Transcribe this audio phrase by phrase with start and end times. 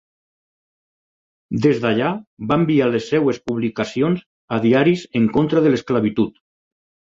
[1.65, 2.07] Des d'allà,
[2.53, 4.25] va enviar les seves publicacions
[4.57, 6.45] a diaris en contra de l'esclavitud.